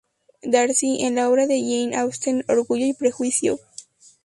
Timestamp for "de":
1.45-1.61